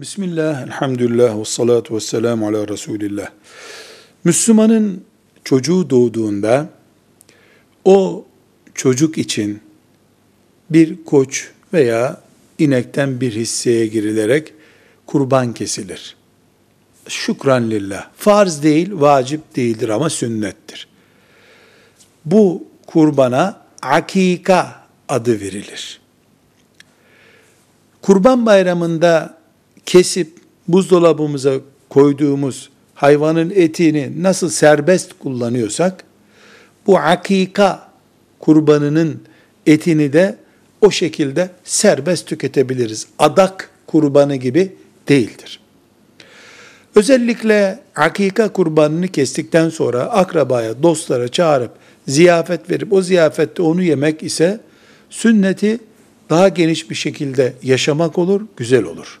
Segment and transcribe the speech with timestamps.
[0.00, 3.26] Bismillah, elhamdülillah, ve salatu ve selamu ala Resulillah.
[4.24, 5.04] Müslümanın
[5.44, 6.68] çocuğu doğduğunda
[7.84, 8.26] o
[8.74, 9.60] çocuk için
[10.70, 12.20] bir koç veya
[12.58, 14.52] inekten bir hisseye girilerek
[15.06, 16.16] kurban kesilir.
[17.08, 18.08] Şükran lillah.
[18.16, 20.88] Farz değil, vacip değildir ama sünnettir.
[22.24, 26.00] Bu kurbana akika adı verilir.
[28.02, 29.39] Kurban bayramında
[29.86, 30.38] kesip
[30.68, 31.54] buzdolabımıza
[31.88, 36.04] koyduğumuz hayvanın etini nasıl serbest kullanıyorsak,
[36.86, 37.90] bu akika
[38.38, 39.20] kurbanının
[39.66, 40.36] etini de
[40.80, 43.06] o şekilde serbest tüketebiliriz.
[43.18, 44.72] Adak kurbanı gibi
[45.08, 45.60] değildir.
[46.94, 51.70] Özellikle akika kurbanını kestikten sonra akrabaya, dostlara çağırıp
[52.08, 54.60] ziyafet verip o ziyafette onu yemek ise
[55.10, 55.78] sünneti
[56.30, 59.20] daha geniş bir şekilde yaşamak olur, güzel olur.